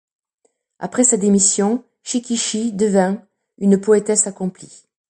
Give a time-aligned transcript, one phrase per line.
[0.79, 3.19] Après sa démission Shikishi devient
[3.59, 4.87] une poétesse accomplie.